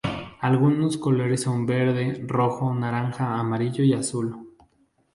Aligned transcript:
Algunos 0.39 0.97
colores 0.97 1.41
son 1.43 1.67
verde, 1.67 2.23
rojo, 2.25 2.73
naranja, 2.73 3.35
amarillo 3.39 3.83
y 3.83 3.93
azul. 3.93 4.47